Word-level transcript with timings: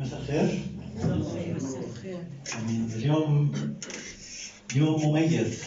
مساء 0.00 0.20
الخير. 0.20 0.58
اليوم 2.96 3.52
يوم 4.76 5.06
مميز. 5.06 5.62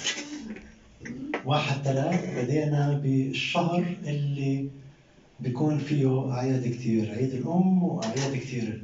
واحد 1.45 1.81
ثلاث 1.83 2.37
بدينا 2.37 2.93
بالشهر 3.03 3.95
اللي 4.05 4.69
بيكون 5.39 5.77
فيه 5.77 6.31
أعياد 6.31 6.67
كتير 6.73 7.11
عيد 7.11 7.33
الأم 7.33 7.83
وأعياد 7.83 8.35
كتير 8.37 8.83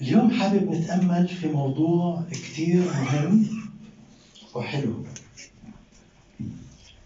اليوم 0.00 0.30
حابب 0.30 0.70
نتأمل 0.70 1.28
في 1.28 1.48
موضوع 1.48 2.22
كتير 2.30 2.80
مهم 2.80 3.46
وحلو. 4.54 5.04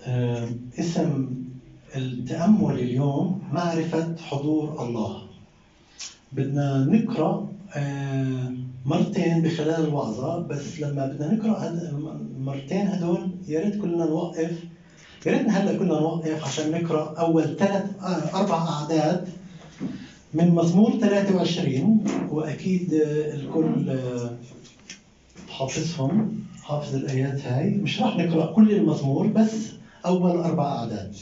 آه، 0.02 0.48
اسم 0.78 1.34
التأمل 1.96 2.74
اليوم 2.78 3.42
معرفة 3.52 4.16
حضور 4.16 4.86
الله. 4.86 5.21
بدنا 6.32 6.84
نقرأ 6.84 7.48
آه، 7.76 8.52
مرتين 8.86 9.42
بخلال 9.42 9.84
الوعظة 9.84 10.38
بس 10.38 10.80
لما 10.80 11.06
بدنا 11.06 11.32
نقرأ 11.34 11.52
هاد- 11.58 11.94
المرتين 12.36 12.86
هدول 12.86 13.30
يا 13.48 13.60
ريت 13.60 13.80
كلنا 13.82 14.06
نوقف 14.06 14.52
يا 15.26 15.32
ريت 15.32 15.50
هلا 15.50 15.78
كلنا 15.78 15.98
نوقف 16.00 16.44
عشان 16.44 16.70
نقرأ 16.70 17.14
أول 17.18 17.56
ثلاث 17.56 17.84
آه، 18.00 18.36
أربع 18.40 18.68
أعداد 18.68 19.28
من 20.34 20.50
مزمور 20.54 20.90
23 21.00 22.04
وأكيد 22.30 22.94
آه، 22.94 23.34
الكل 23.34 23.96
حافظهم 25.48 26.32
حافظ 26.62 26.94
الآيات 26.94 27.46
هاي. 27.46 27.70
مش 27.70 28.00
راح 28.00 28.16
نقرأ 28.16 28.52
كل 28.52 28.72
المزمور 28.72 29.26
بس 29.26 29.68
أول 30.06 30.30
أربع 30.30 30.64
أعداد. 30.64 31.14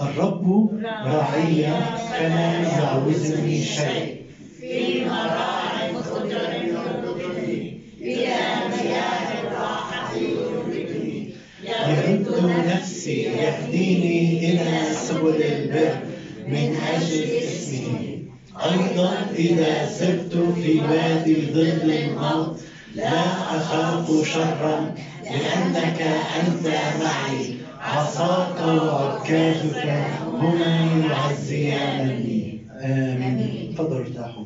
الرب 0.00 0.70
راعي 1.04 1.66
فلا 2.10 2.60
يعوزني 2.60 3.62
شيء. 3.62 4.16
في 4.60 5.04
مراعي 5.04 5.94
خضر 5.94 6.52
يربطني 6.64 7.80
إلى 8.00 8.36
مياه 8.70 9.42
الراحة 9.42 10.14
يربطني 10.16 11.30
يرد 11.64 12.52
نفسي 12.68 13.22
يهديني 13.22 14.50
إلى 14.50 14.94
سبل 14.94 15.42
البر 15.42 15.98
من 16.46 16.76
أجل 16.94 17.24
اسمه 17.24 18.18
أيضا 18.64 19.26
إذا 19.36 19.88
سرت 19.88 20.32
في 20.62 20.80
وادي 20.80 21.36
ظل 21.52 21.90
الموت 21.90 22.60
لا 22.94 23.20
أخاف 23.56 24.28
شرا 24.28 24.94
لأنك 25.24 26.00
أنت 26.40 26.66
معي. 27.02 27.57
عصاك 27.88 28.60
وعكازك 28.60 29.86
هما 30.26 31.06
يعزيانني 31.10 32.60
آمين. 32.70 33.74
تفضلوا 33.74 34.00
ارتاحوا. 34.00 34.44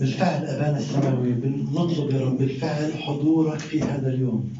بالفعل 0.00 0.44
أبانا 0.44 0.78
السماوي 0.78 1.32
بنطلب 1.32 2.10
يا 2.10 2.20
رب 2.20 2.38
بالفعل 2.38 2.92
حضورك 2.92 3.58
في 3.58 3.82
هذا 3.82 4.08
اليوم. 4.08 4.52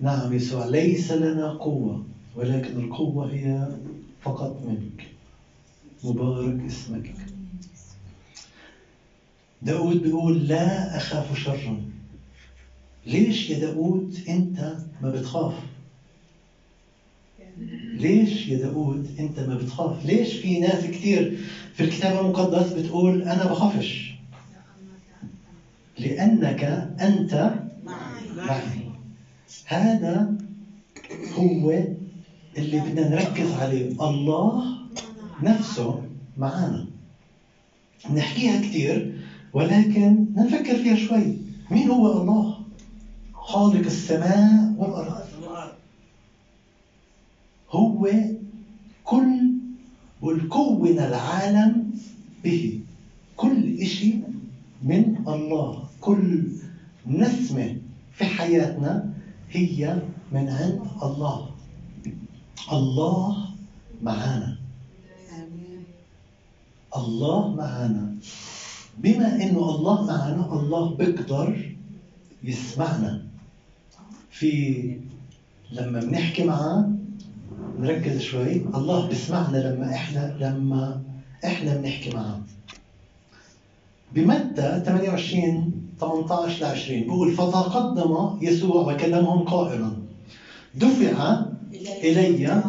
نعم 0.00 0.32
يسوع 0.32 0.66
ليس 0.66 1.12
لنا 1.12 1.48
قوة 1.48 2.04
ولكن 2.36 2.84
القوة 2.84 3.32
هي 3.32 3.68
فقط 4.22 4.62
منك. 4.66 5.06
مبارك 6.04 6.60
اسمك. 6.66 7.14
داود 9.62 10.02
بيقول 10.02 10.48
لا 10.48 10.96
أخاف 10.96 11.38
شرا. 11.38 11.82
ليش 13.06 13.50
يا 13.50 13.58
داود 13.58 14.16
أنت 14.28 14.76
ما 15.02 15.10
بتخاف؟ 15.10 15.54
ليش 17.92 18.48
يا 18.48 18.58
داود 18.58 19.06
أنت 19.18 19.40
ما 19.40 19.54
بتخاف 19.54 20.06
ليش 20.06 20.32
في 20.34 20.60
ناس 20.60 20.84
كثير 20.84 21.38
في 21.74 21.84
الكتاب 21.84 22.24
المقدس 22.24 22.72
بتقول 22.72 23.22
أنا 23.22 23.44
بخافش؟ 23.52 24.14
لأنك 25.98 26.64
أنت 27.00 27.54
معي. 28.36 28.82
هذا 29.66 30.34
هو 31.38 31.70
اللي 32.58 32.80
بدنا 32.80 33.08
نركز 33.08 33.52
عليه. 33.52 33.88
الله 33.90 34.64
نفسه 35.42 36.02
معانا. 36.36 36.86
نحكيها 38.14 38.60
كثير 38.60 39.14
ولكن 39.52 40.26
نفكر 40.36 40.76
فيها 40.76 40.96
شوي. 40.96 41.36
مين 41.70 41.90
هو 41.90 42.20
الله؟ 42.22 42.58
خالق 43.34 43.86
السماء 43.86 44.74
والأرض. 44.78 45.21
هو 47.72 48.10
كل 49.04 49.52
والكون 50.22 50.98
العالم 50.98 51.90
به. 52.44 52.80
كل 53.36 53.78
إشي 53.80 54.14
من 54.82 55.16
الله. 55.28 55.84
كل 56.00 56.46
نسمة 57.06 57.76
في 58.12 58.24
حياتنا 58.24 59.10
هي 59.50 60.02
من 60.32 60.48
عند 60.48 60.80
الله. 61.02 61.50
الله 62.72 63.48
معانا. 64.02 64.58
الله 66.96 67.54
معانا. 67.54 68.14
بما 68.98 69.42
إنه 69.42 69.70
الله 69.70 70.06
معانا 70.06 70.52
الله 70.52 70.94
بيقدر 70.94 71.74
يسمعنا. 72.44 73.22
في 74.30 74.50
لما 75.72 76.00
بنحكي 76.00 76.44
معاه 76.44 76.90
نركز 77.78 78.20
شوي. 78.20 78.52
الله 78.74 79.06
بيسمعنا 79.08 79.56
لما 79.56 79.90
إحنا 79.94 80.36
لما 80.40 81.00
إحنا 81.44 81.76
بنحكي 81.76 82.10
معاه 82.14 82.40
بمتى 84.14 84.82
28 84.86 85.72
18 86.00 86.60
ل 86.60 86.64
20 86.64 87.00
بيقول 87.02 87.32
فتقدم 87.32 88.38
يسوع 88.42 88.92
وكلمهم 88.92 89.38
قائلا 89.44 89.90
دفع 90.74 91.40
إلي 92.04 92.62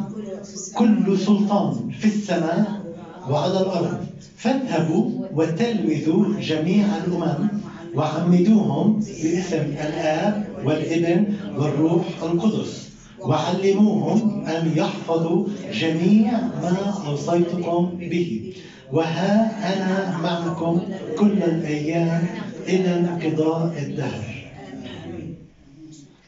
كل 0.76 1.18
سلطان 1.20 1.90
في 2.00 2.06
السماء 2.06 2.82
وعلى 3.30 3.60
الأرض 3.62 4.06
فاذهبوا 4.38 5.12
وتلمذوا 5.34 6.40
جميع 6.40 6.86
الأمم 6.98 7.48
وعمدوهم 7.96 9.00
باسم 9.00 9.66
الآب 9.88 10.48
والابن 10.66 11.34
والروح 11.58 12.06
القدس. 12.24 12.90
وعلموهم 13.24 14.46
أن 14.46 14.72
يحفظوا 14.76 15.48
جميع 15.74 16.32
ما 16.32 16.94
أوصيتكم 17.08 17.92
به. 18.00 18.54
وها 18.92 19.34
أنا 19.74 20.18
معكم 20.18 20.82
كل 21.18 21.44
الأيام 21.44 22.28
إلى 22.68 23.00
انقضاء 23.00 23.78
الدهر. 23.78 24.44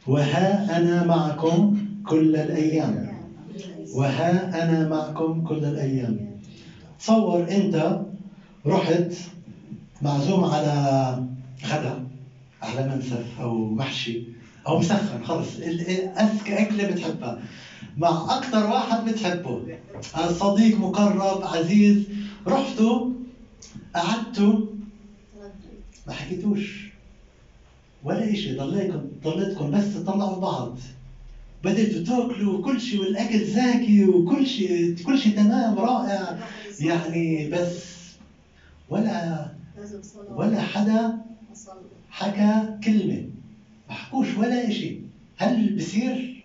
وها 0.07 0.77
أنا 0.77 1.03
معكم 1.03 1.77
كل 2.07 2.35
الأيام. 2.35 3.15
وها 3.95 4.63
أنا 4.63 4.89
معكم 4.89 5.41
كل 5.41 5.65
الأيام. 5.65 6.29
تصور 6.99 7.47
أنت 7.51 8.01
رحت 8.65 9.13
معزوم 10.01 10.43
على 10.43 11.23
غدا 11.65 12.03
على 12.61 12.95
منسف 12.95 13.41
أو 13.41 13.65
محشي. 13.65 14.34
أو 14.67 14.79
مسخن 14.79 15.23
خلص. 15.23 15.47
أذكى 15.57 16.61
أكلة 16.61 16.87
بتحبها. 16.91 17.41
مع 17.97 18.37
أكثر 18.37 18.69
واحد 18.69 19.05
بتحبه. 19.05 19.77
صديق 20.29 20.79
مقرب 20.79 21.43
عزيز. 21.43 22.03
رحتوا؟ 22.47 23.09
قعدتوا؟ 23.95 24.65
ما 26.07 26.13
حكيتوش. 26.13 26.89
ولا 28.03 28.33
إشي. 28.33 28.57
ضليتكم 28.57 29.07
ضليتكم 29.23 29.71
بس 29.71 29.93
تطلعوا 29.93 30.39
بعض. 30.39 30.77
بدأتوا 31.63 32.03
تاكلوا 32.03 32.57
وكل 32.57 32.81
شيء 32.81 32.99
والأكل 32.99 33.45
زاكي 33.45 34.05
وكل 34.05 34.47
شيء 34.47 34.95
كل 35.05 35.19
شيء 35.19 35.35
تمام 35.35 35.79
رائع. 35.79 36.39
يعني 36.79 37.49
بس 37.49 37.85
ولا 38.89 39.47
ولا 40.29 40.61
حدا 40.61 41.17
حكى 42.09 42.79
كلمة. 42.83 43.34
ما 43.95 44.01
حكوش 44.01 44.37
ولا 44.37 44.67
إشي 44.67 44.99
هل 45.37 45.75
بصير 45.77 46.43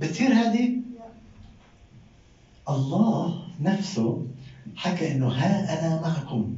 بتصير 0.00 0.32
هذه؟ 0.32 0.80
الله 2.68 3.42
نفسه 3.60 4.26
حكى 4.76 5.12
إنه 5.12 5.28
ها 5.28 5.50
أنا 5.78 6.00
معكم. 6.02 6.56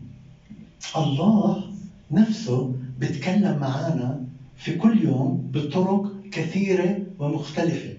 الله 0.96 1.70
نفسه 2.10 2.74
بيتكلم 2.98 3.58
معنا 3.58 4.24
في 4.56 4.76
كل 4.76 5.02
يوم 5.02 5.50
بطرق 5.54 6.12
كثيرة 6.32 7.02
ومختلفة. 7.18 7.94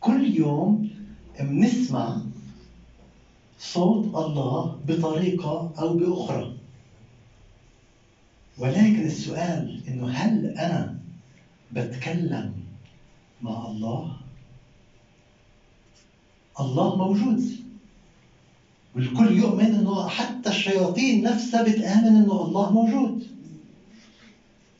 كل 0.00 0.34
يوم 0.36 0.90
بنسمع 1.40 2.22
صوت 3.58 4.04
الله 4.14 4.78
بطريقة 4.86 5.72
أو 5.78 5.96
بأخرى. 5.96 6.59
ولكن 8.60 9.04
السؤال 9.06 9.80
إنه 9.88 10.08
هل 10.08 10.46
أنا 10.46 10.98
بتكلم 11.72 12.52
مع 13.42 13.66
الله؟ 13.66 14.16
الله 16.60 16.96
موجود. 16.96 17.42
والكل 18.96 19.36
يؤمن 19.36 19.64
إنه 19.74 20.08
حتى 20.08 20.48
الشياطين 20.50 21.22
نفسها 21.22 21.62
بتآمن 21.62 22.06
إنه 22.16 22.42
الله 22.42 22.72
موجود. 22.72 23.26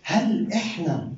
هل 0.03 0.53
إحنا 0.53 1.13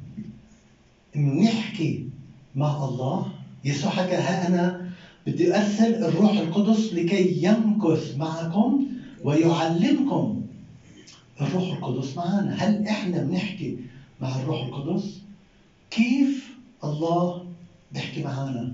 بنحكي 1.15 2.06
مع 2.55 2.85
الله؟ 2.85 3.32
يسوع 3.65 3.91
حكى 3.91 4.15
ها 4.15 4.49
أنا 4.49 4.91
بدي 5.26 5.56
أرسل 5.56 6.05
الروح 6.05 6.31
القدس 6.32 6.93
لكي 6.93 7.44
يمكث 7.44 8.17
معكم 8.17 8.87
ويعلمكم 9.25 10.42
الروح 11.47 11.73
القدس 11.73 12.17
معنا 12.17 12.55
هل 12.59 12.87
إحنا 12.89 13.19
بنحكي 13.19 13.79
مع 14.21 14.37
الروح 14.37 14.62
القدس؟ 14.62 15.19
كيف 15.91 16.49
الله 16.85 17.44
بيحكي 17.93 18.23
معنا 18.23 18.73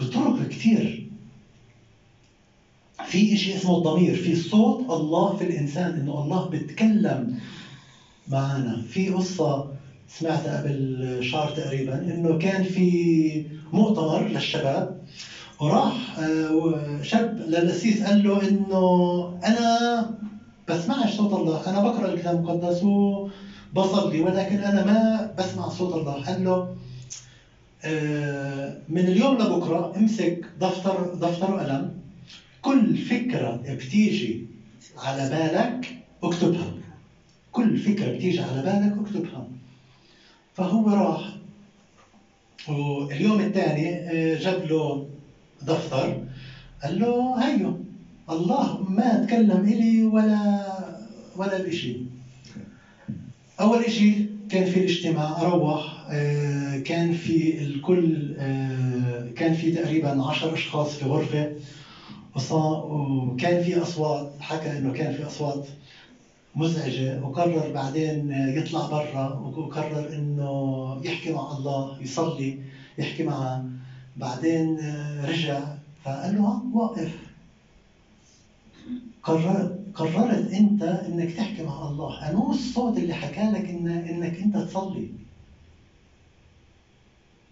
بطرق 0.00 0.48
كثير 0.48 1.08
في 3.06 3.36
شيء 3.36 3.56
اسمه 3.56 3.78
الضمير. 3.78 4.14
في 4.14 4.36
صوت 4.36 4.90
الله 4.90 5.36
في 5.36 5.44
الإنسان 5.44 6.00
إنه 6.00 6.22
الله 6.22 6.48
بيتكلم 6.48 7.38
معنا 8.28 8.82
في 8.88 9.08
قصة 9.08 9.72
سمعتها 10.08 10.62
قبل 10.62 11.18
شهر 11.22 11.50
تقريبا 11.56 11.94
إنه 12.14 12.38
كان 12.38 12.62
في 12.64 13.46
مؤتمر 13.72 14.28
للشباب 14.28 15.02
وراح 15.60 16.18
آه، 16.18 17.02
شاب 17.02 17.38
للأسيس 17.38 18.02
قال 18.02 18.22
له 18.24 18.48
إنه 18.48 19.38
أنا 19.44 20.10
بسمعش 20.68 21.16
صوت 21.16 21.32
الله. 21.32 21.70
أنا 21.70 21.82
بقرا 21.82 22.12
الكتاب 22.12 22.34
المقدس 22.36 22.82
وبصلي 22.82 24.20
ولكن 24.20 24.58
أنا 24.58 24.84
ما 24.84 25.34
بسمع 25.38 25.68
صوت 25.68 25.92
الله. 25.94 26.24
قال 26.24 26.44
له 26.44 26.74
آه، 27.84 28.78
من 28.88 29.06
اليوم 29.06 29.34
لبكرة 29.38 29.92
امسك 29.96 30.44
دفتر 30.60 31.14
دفتر 31.14 31.54
وقلم. 31.54 31.96
كل 32.62 32.96
فكرة 32.96 33.60
بتيجي 33.68 34.46
على 34.98 35.28
بالك 35.28 35.94
اكتبها. 36.22 36.72
كل 37.52 37.76
فكرة 37.78 38.16
بتيجي 38.16 38.40
على 38.40 38.62
بالك 38.62 38.98
اكتبها. 38.98 39.46
فهو 40.54 40.88
راح 40.88 41.28
واليوم 42.68 43.40
الثاني 43.40 43.94
آه، 43.94 44.38
جاب 44.38 44.64
له 44.64 45.06
دفتر. 45.62 46.24
قال 46.82 46.98
له 46.98 47.44
هيو. 47.44 47.91
الله 48.30 48.82
ما 48.88 49.24
تكلم 49.24 49.64
إلي 49.64 50.04
ولا 50.04 50.62
ولا 51.36 51.62
بشيء 51.62 52.06
أول 53.60 53.90
شيء 53.90 54.26
كان 54.48 54.64
في 54.64 54.80
الاجتماع 54.80 55.42
روح 55.42 56.06
آه، 56.10 56.78
كان 56.78 57.12
في 57.12 57.62
الكل 57.62 58.34
آه، 58.38 59.28
كان 59.36 59.54
في 59.54 59.72
تقريبا 59.72 60.22
عشر 60.22 60.54
أشخاص 60.54 60.94
في 60.94 61.04
غرفة. 61.04 61.52
وكان 62.50 63.62
في 63.62 63.82
أصوات 63.82 64.32
حكى 64.40 64.78
إنه 64.78 64.92
كان 64.92 65.14
في 65.14 65.26
أصوات 65.26 65.66
مزعجة. 66.54 67.24
وقرر 67.24 67.72
بعدين 67.72 68.32
يطلع 68.32 68.86
برا 68.86 69.34
وقرر 69.34 70.12
إنه 70.12 71.00
يحكي 71.04 71.32
مع 71.32 71.52
الله 71.52 72.02
يصلي 72.02 72.58
يحكي 72.98 73.22
معه. 73.22 73.64
بعدين 74.16 74.76
رجع 75.24 75.60
فقال 76.04 76.34
له 76.34 76.62
وقف 76.74 77.31
قررت 79.22 79.82
قررت 79.94 80.52
أنت 80.52 80.82
إنك 80.82 81.32
تحكي 81.32 81.62
مع 81.62 81.88
الله. 81.88 82.30
انو 82.30 82.50
الصوت 82.50 82.98
اللي 82.98 83.14
حكى 83.14 83.40
لك 83.40 83.68
إن 83.68 83.88
إنك 83.88 84.38
أنت 84.38 84.56
تصلي. 84.56 85.08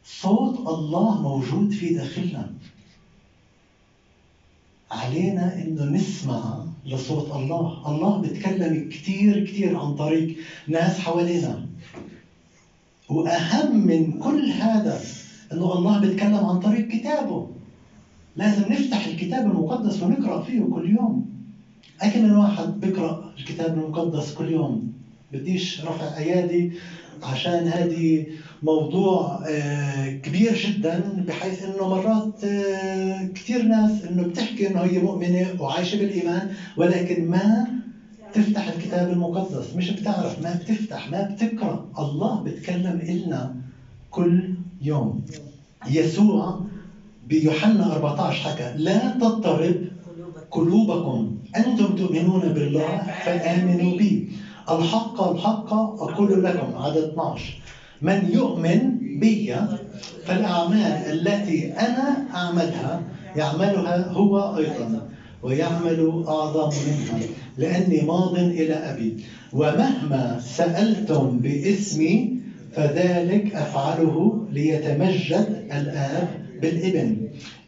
صوت 0.04 0.68
الله 0.68 1.22
موجود 1.22 1.70
في 1.70 1.94
داخلنا. 1.94 2.52
علينا 4.90 5.62
إنه 5.62 5.84
نسمع 5.84 6.64
لصوت 6.86 7.32
الله. 7.36 7.82
الله 7.86 8.18
بيتكلم 8.20 8.88
كثير 8.88 9.46
كثير 9.46 9.76
عن 9.78 9.94
طريق 9.94 10.36
ناس 10.68 10.98
حوالينا. 10.98 11.66
وأهم 13.08 13.86
من 13.86 14.12
كل 14.18 14.50
هذا 14.50 15.00
إنه 15.52 15.72
الله 15.72 15.98
بيتكلم 15.98 16.44
عن 16.44 16.60
طريق 16.60 16.88
كتابه. 16.88 17.50
لازم 18.36 18.72
نفتح 18.72 19.06
الكتاب 19.06 19.46
المقدس 19.50 20.02
ونقرأ 20.02 20.42
فيه 20.42 20.60
كل 20.60 20.90
يوم. 20.90 21.39
أكم 22.00 22.24
من 22.24 22.32
واحد 22.36 22.80
بيقرأ 22.80 23.32
الكتاب 23.38 23.74
المقدس 23.78 24.34
كل 24.34 24.50
يوم؟ 24.50 24.92
بديش 25.32 25.80
رفع 25.84 26.16
أيادي 26.18 26.72
عشان 27.22 27.68
هذه 27.68 28.26
موضوع 28.62 29.40
آه، 29.48 30.08
كبير 30.10 30.54
جدا 30.56 31.24
بحيث 31.28 31.62
إنه 31.64 31.88
مرات 31.88 32.44
آه، 32.44 33.26
كثير 33.34 33.62
ناس 33.62 34.04
إنه 34.04 34.22
بتحكي 34.22 34.68
إنه 34.68 34.80
هي 34.80 34.98
مؤمنة 34.98 35.46
وعايشة 35.60 35.98
بالإيمان 35.98 36.50
ولكن 36.76 37.28
ما 37.28 37.66
تفتح 38.34 38.68
الكتاب 38.68 39.10
المقدس. 39.12 39.74
مش 39.76 39.90
بتعرف 39.90 40.42
ما 40.42 40.54
بتفتح 40.54 41.10
ما 41.10 41.22
بتقرأ. 41.34 41.86
الله 41.98 42.42
بتكلم 42.42 43.00
إلنا 43.08 43.54
كل 44.10 44.54
يوم. 44.82 45.20
يسوع 45.90 46.60
بيوحنا 47.28 47.92
14 47.92 48.32
حكى 48.50 48.74
لا 48.76 49.10
تضطرب 49.10 49.74
قلوبكم 50.50 51.36
أنتم 51.56 51.94
تؤمنون 51.96 52.40
بالله 52.40 53.02
فآمنوا 53.24 53.96
بي. 53.96 54.28
الحق 54.70 55.28
الحق 55.28 55.72
أقول 55.74 56.44
لكم 56.44 56.76
عدد 56.76 56.96
12 56.96 57.60
من 58.02 58.28
يؤمن 58.32 58.98
بي 59.20 59.54
فالأعمال 60.24 60.92
التي 61.10 61.72
أنا 61.72 62.26
أعملها 62.34 63.02
يعملها 63.36 64.08
هو 64.12 64.56
أيضا 64.56 65.08
ويعمل 65.42 66.24
أعظم 66.28 66.70
منها 66.86 67.20
لأني 67.58 68.02
ماض 68.02 68.38
إلى 68.38 68.74
أبي. 68.74 69.16
ومهما 69.52 70.40
سألتم 70.40 71.38
باسمي 71.38 72.36
فذلك 72.72 73.54
أفعله 73.54 74.46
ليتمجد 74.52 75.64
الآب 75.72 76.28
بالإبن. 76.62 77.16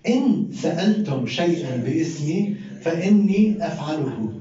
إن 0.09 0.47
سألتم 0.53 1.27
شيئا 1.27 1.77
باسمي 1.77 2.57
فإني 2.85 3.67
أفعله. 3.67 4.33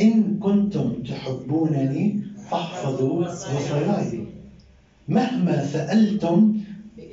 إن 0.00 0.38
كنتم 0.38 0.92
تحبونني 1.08 2.22
فاحفظوا 2.50 3.26
وصاياي 3.26 4.24
مهما 5.08 5.66
سألتم 5.66 6.60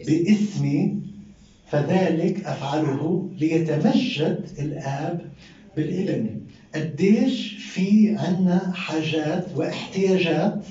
باسمي 0.08 0.98
فذلك 1.68 2.46
أفعله 2.46 3.30
ليتمجد 3.40 4.46
الآب 4.60 5.22
بالابن. 5.76 6.42
قديش 6.76 7.58
في 7.58 8.16
عنا 8.18 8.72
حاجات 8.74 9.46
واحتياجات 9.56 10.66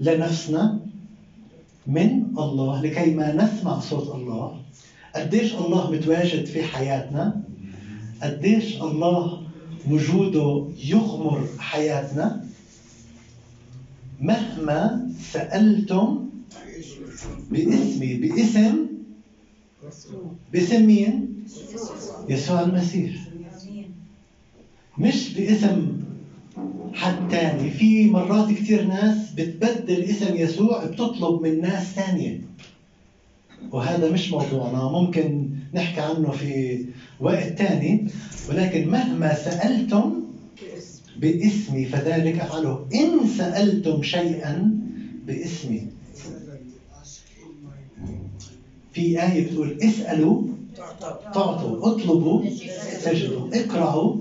لنفسنا 0.00 0.78
من 1.86 2.22
الله 2.38 2.82
لكي 2.82 3.10
ما 3.14 3.32
نسمع 3.32 3.80
صوت 3.80 4.14
الله. 4.14 4.60
قديش 5.16 5.54
الله 5.54 5.90
متواجد 5.90 6.44
في 6.44 6.62
حياتنا. 6.62 7.40
قديش 8.22 8.82
الله 8.82 9.42
وجوده 9.90 10.66
يغمر 10.84 11.48
حياتنا 11.58 12.46
مهما 14.20 15.10
سألتم 15.32 16.28
باسمي 17.50 18.14
باسم 18.14 18.86
باسم 20.52 20.86
مين؟ 20.86 21.28
يسوع 22.28 22.60
المسيح. 22.60 23.14
مش 24.98 25.34
باسم 25.34 25.92
حد 26.94 27.28
تاني. 27.30 27.70
في 27.70 28.10
مرات 28.10 28.50
كثير 28.50 28.86
ناس 28.86 29.30
بتبدل 29.32 30.02
اسم 30.04 30.36
يسوع 30.36 30.84
بتطلب 30.84 31.42
من 31.42 31.60
ناس 31.60 31.92
ثانية 31.92 32.40
وهذا 33.72 34.10
مش 34.10 34.30
موضوعنا. 34.30 34.88
ممكن 34.88 35.43
نحكي 35.74 36.00
عنه 36.00 36.30
في 36.30 36.84
وقت 37.20 37.48
ثاني 37.58 38.04
ولكن 38.48 38.88
مهما 38.88 39.34
سألتم 39.34 40.22
باسمي 41.16 41.84
فذلك 41.84 42.38
أفعله. 42.38 42.86
إن 42.94 43.26
سألتم 43.38 44.02
شيئا 44.02 44.70
باسمي. 45.26 45.86
في 48.92 49.22
آية 49.22 49.46
بتقول 49.46 49.78
اسألوا 49.82 50.42
تعطوا 51.34 51.88
اطلبوا 51.88 52.44
تجدوا 53.04 53.48
اقرأوا 53.52 54.14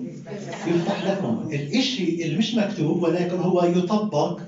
يفتح 0.67 1.05
لكم. 1.05 1.49
الإشي 1.51 2.23
اللي 2.23 2.37
مش 2.37 2.55
مكتوب 2.55 3.01
ولكن 3.01 3.35
هو 3.39 3.63
يطبق. 3.63 4.39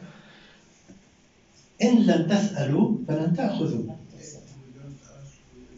إن 1.83 1.97
لم 2.05 2.27
تسألوا 2.27 2.91
فلن 3.07 3.33
تأخذوا. 3.37 3.83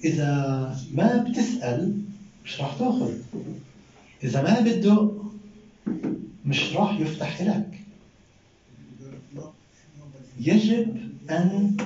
إذا 0.04 0.32
ما 0.94 1.18
بتسأل 1.30 2.02
مش 2.46 2.62
راح 2.62 2.74
تأخذ. 2.80 3.14
إذا 4.24 4.42
ما 4.44 4.60
بده 4.60 5.12
مش 6.46 6.74
راح 6.76 7.00
يفتح 7.00 7.42
لك 7.42 7.80
يجب 10.40 10.98
أن 11.30 11.78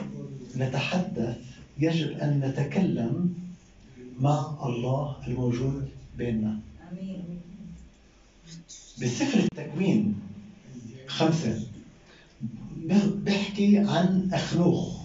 نتحدث 0.58 1.38
يجب 1.80 2.12
أن 2.12 2.40
نتكلم 2.40 3.34
مع 4.20 4.56
الله 4.66 5.16
الموجود 5.28 5.90
بيننا. 6.18 6.60
بسفر 9.02 9.40
التكوين 9.40 10.16
خمسة 11.08 11.64
ب- 12.78 13.24
بيحكي 13.26 13.78
عن 13.78 14.30
أخنوخ. 14.34 15.01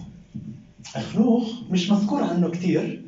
أخنوخ 0.95 1.49
مش 1.71 1.89
مذكور 1.91 2.23
عنه 2.23 2.49
كثير 2.49 3.01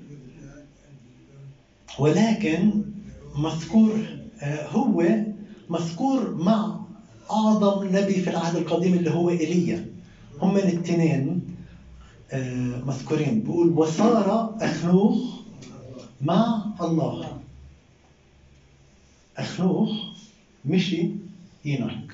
ولكن 1.99 2.83
مذكور 3.35 4.05
آه، 4.41 4.67
هو 4.67 5.03
مذكور 5.69 6.35
مع 6.35 6.79
أعظم 7.31 7.87
نبي 7.87 8.13
في 8.13 8.29
العهد 8.29 8.55
القديم 8.55 8.93
اللي 8.93 9.11
هو 9.11 9.29
إيليا. 9.29 9.85
هم 10.41 10.57
الاثنين 10.57 11.41
آه، 12.31 12.81
مذكورين. 12.85 13.39
بيقول 13.41 13.69
وصار 13.69 14.55
أخنوخ 14.61 15.17
مع 16.21 16.65
الله. 16.81 17.39
أخنوخ 19.37 19.91
مشي 20.65 21.09
إينوك 21.65 22.13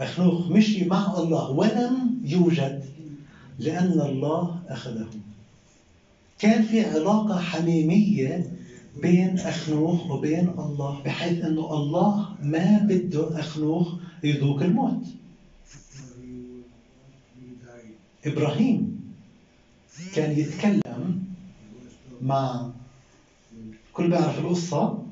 أخنوخ 0.00 0.50
مشي 0.50 0.84
مع 0.84 1.14
الله 1.18 1.50
ولم 1.50 2.20
يوجد. 2.24 2.84
لأن 3.58 4.00
الله 4.00 4.58
أخذه 4.68 5.06
كان 6.38 6.62
في 6.62 6.84
علاقة 6.84 7.40
حميمية 7.40 8.50
بين 9.02 9.38
أخنوخ 9.38 10.10
وبين 10.10 10.48
الله 10.48 11.00
بحيث 11.04 11.44
أنه 11.44 11.72
الله 11.74 12.28
ما 12.42 12.78
بده 12.78 13.40
أخنوخ 13.40 13.94
يذوق 14.24 14.62
الموت. 14.62 15.04
إبراهيم 18.26 19.00
كان 20.14 20.38
يتكلم 20.38 21.22
مع 22.22 22.70
كل 23.92 24.08
بيعرف 24.10 24.38
القصة 24.38 25.02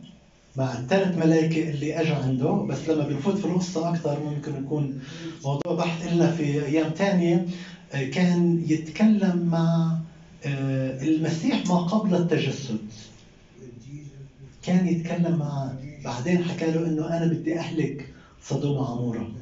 مع 0.57 0.73
الثلاث 0.79 1.19
ملائكة 1.19 1.71
اللي 1.71 2.01
اجوا 2.01 2.17
عنده 2.17 2.51
بس 2.53 2.89
لما 2.89 3.09
بنفوت 3.09 3.37
في 3.39 3.45
القصة 3.45 3.89
أكثر 3.95 4.21
ممكن 4.25 4.57
يكون 4.65 5.01
موضوع 5.45 5.75
بحث 5.75 6.13
لنا 6.13 6.31
في 6.33 6.67
أيام 6.67 6.91
تانية. 6.91 7.35
آه، 7.37 7.47
كان 8.03 8.65
يتكلم 8.69 9.49
مع 9.51 9.99
آه، 10.47 11.03
المسيح 11.03 11.67
ما 11.67 11.77
قبل 11.77 12.15
التجسد. 12.15 12.79
كان 14.63 14.87
يتكلم 14.89 15.39
مع 15.39 15.73
بعدين 16.05 16.45
حكى 16.45 16.71
له 16.71 16.87
إنه 16.87 17.17
أنا 17.17 17.27
بدي 17.27 17.59
أهلك 17.59 18.09
صدوم 18.43 18.77
وعموره 18.77 19.33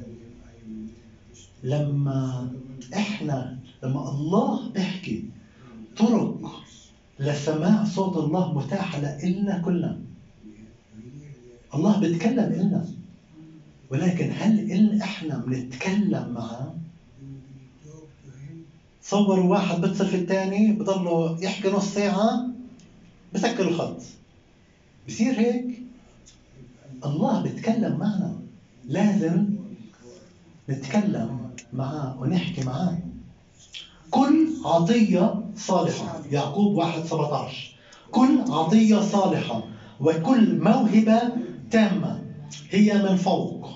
لما 1.63 2.51
إحنا 2.93 3.57
لما 3.83 4.09
الله 4.09 4.69
بيحكي 4.69 5.23
طرق 5.97 6.61
لسماع 7.19 7.83
صوت 7.83 8.17
الله 8.17 8.53
متاحة 8.53 8.99
لنا 9.23 9.61
كلنا. 9.65 9.99
الله 11.75 11.99
بيتكلم 11.99 12.53
إلنا. 12.53 12.85
ولكن 13.91 14.31
هل 14.37 14.71
إن 14.71 15.01
إحنا 15.01 15.37
بنتكلم 15.37 16.33
معه 16.33 16.75
تصوروا 19.03 19.51
واحد 19.51 19.81
بيتصل 19.81 20.07
في 20.07 20.15
الثاني 20.15 20.71
بضله 20.71 21.37
يحكي 21.41 21.69
نص 21.69 21.93
ساعة 21.93 22.47
بسكر 23.33 23.67
الخط. 23.67 24.01
بصير 25.07 25.39
هيك؟ 25.39 25.81
الله 27.05 27.41
بيتكلم 27.41 27.97
معنا. 27.97 28.33
لازم 28.87 29.45
نتكلم 30.69 31.39
معاه 31.73 32.21
ونحكي 32.21 32.63
معاه. 32.63 32.97
كل 34.11 34.47
عطية 34.65 35.43
صالحة. 35.55 36.21
يعقوب 36.31 36.77
1 36.77 37.05
17 37.05 37.75
كل 38.11 38.39
عطية 38.49 38.99
صالحة 38.99 39.63
وكل 39.99 40.59
موهبة 40.59 41.21
تامة. 41.71 42.21
هي 42.69 42.93
من 42.93 43.15
فوق. 43.15 43.69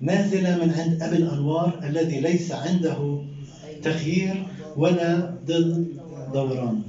نازلة 0.00 0.64
من 0.64 0.74
عند 0.78 1.02
أبي 1.02 1.16
الأنوار 1.16 1.80
الذي 1.82 2.20
ليس 2.20 2.52
عنده 2.52 3.18
تغيير 3.82 4.46
ولا 4.76 5.34
ظل 5.46 5.86
دوران. 6.34 6.82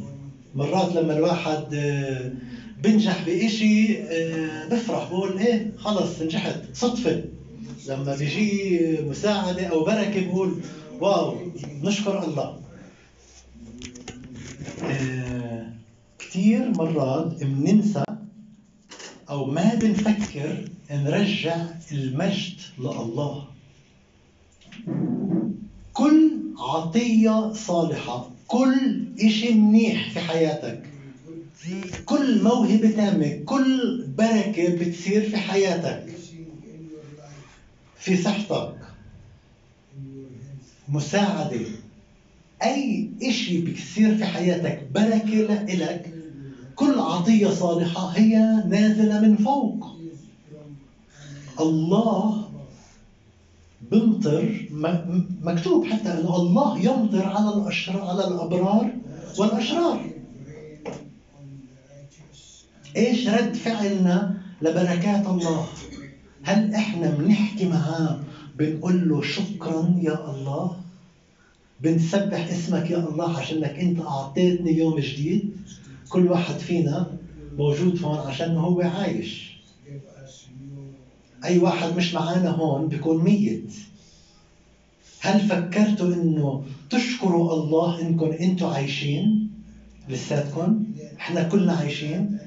مرات 0.56 0.96
لما 0.96 1.18
الواحد 1.18 1.74
آه، 1.74 2.32
بنجح 2.84 3.26
بإشي 3.26 3.98
آه، 4.04 4.68
بفرح 4.70 5.10
بقول 5.10 5.38
إيه 5.38 5.72
خلص 5.78 6.22
نجحت 6.22 6.56
صدفة. 6.74 7.24
لما 7.88 8.16
بيجي 8.16 8.80
مساعدة 9.02 9.68
أو 9.68 9.84
بركة 9.84 10.28
بقول 10.28 10.62
واو 11.02 11.36
نشكر 11.84 12.24
الله. 12.24 12.60
آه، 14.84 15.66
كتير 16.20 16.70
مرات 16.70 17.44
بننسى 17.44 18.04
أو 19.30 19.46
ما 19.46 19.76
بنفكر 19.76 20.66
نرجع 20.92 21.66
المجد 21.92 22.54
لله. 22.80 23.44
كل 25.94 26.29
عطية 26.60 27.54
صالحة. 27.54 28.30
كل 28.48 29.06
إشي 29.20 29.52
منيح 29.54 30.12
في 30.14 30.20
حياتك. 30.20 30.94
كل 32.06 32.44
موهبة 32.44 32.90
تامة 32.90 33.44
كل 33.46 34.06
بركة 34.18 34.70
بتصير 34.76 35.30
في 35.30 35.38
حياتك. 35.38 36.06
في 37.96 38.16
صحتك. 38.16 38.76
مساعدة. 40.88 41.66
أي 42.64 43.10
إشي 43.24 43.62
بيصير 43.62 44.18
في 44.18 44.26
حياتك 44.26 44.88
بركة 44.92 45.36
لإلك 45.42 46.14
كل 46.76 47.00
عطية 47.00 47.50
صالحة 47.50 48.08
هي 48.08 48.38
نازلة 48.68 49.22
من 49.22 49.38
فوق. 49.38 49.88
الله 51.60 52.49
بمطر 53.92 54.68
مكتوب 55.42 55.86
حتى 55.86 56.10
إنه 56.14 56.36
الله 56.36 56.80
يمطر 56.80 57.26
على 57.26 57.54
الاشرار 57.54 58.02
على 58.02 58.28
الأبرار 58.28 58.92
والأشرار. 59.38 60.10
إيش 62.98 63.28
رد 63.28 63.54
فعلنا 63.56 64.38
لبركات 64.62 65.28
الله؟ 65.28 65.66
هل 66.44 66.74
إحنا 66.74 67.10
بنحكي 67.10 67.70
معاه 67.70 68.20
بنقول 68.58 69.10
له 69.10 69.22
شكرا 69.22 69.96
يا 69.98 70.32
الله؟ 70.32 70.76
بنسبح 71.82 72.48
اسمك 72.48 72.90
يا 72.92 72.98
الله 72.98 73.38
عشانك 73.38 73.80
أنت 73.80 74.00
أعطيتني 74.00 74.78
يوم 74.78 75.00
جديد؟ 75.00 75.52
كل 76.10 76.28
واحد 76.28 76.56
فينا 76.56 77.08
موجود 77.58 78.04
هون 78.04 78.18
عشان 78.18 78.58
هو 78.58 78.82
عايش. 78.82 79.59
أي 81.46 81.60
واحد 81.60 81.96
مش 81.96 82.14
معانا 82.14 82.50
هون 82.50 82.88
بيكون 82.88 83.24
ميت. 83.24 83.74
هل 85.22 85.40
فكرتوا 85.40 86.14
إنه 86.14 86.64
تشكروا 86.90 87.54
الله 87.54 88.02
انكم 88.02 88.32
أنتم 88.32 88.66
عايشين؟ 88.66 89.50
لساتكم 90.10 90.84
إحنا 91.18 91.44
كلنا 91.44 91.74
عايشين. 91.74 92.38